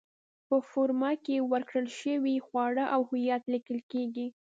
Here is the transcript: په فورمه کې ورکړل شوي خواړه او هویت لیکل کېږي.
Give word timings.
په 0.47 0.57
فورمه 0.69 1.11
کې 1.25 1.37
ورکړل 1.51 1.87
شوي 1.99 2.35
خواړه 2.45 2.85
او 2.93 3.01
هویت 3.09 3.43
لیکل 3.53 3.77
کېږي. 3.91 4.27